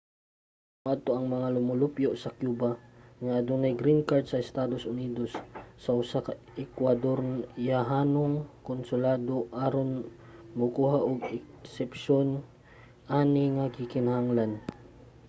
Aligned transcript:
dapat 0.03 0.79
moadto 0.85 1.11
ang 1.13 1.27
mga 1.35 1.47
lumulupyo 1.55 2.09
sa 2.23 2.31
cuba 2.41 2.69
nga 3.23 3.33
adunay 3.41 3.73
green 3.81 4.01
card 4.09 4.25
sa 4.27 4.41
estados 4.45 4.83
unidos 4.93 5.31
sa 5.83 5.91
usa 6.01 6.19
ka 6.25 6.33
ekwadoryahanong 6.63 8.33
konsulado 8.69 9.35
aron 9.65 9.89
mokuha 10.59 10.97
og 11.09 11.19
eksepsiyon 11.37 12.27
ani 13.19 13.43
nga 13.55 13.65
gikinahanglan 13.75 14.51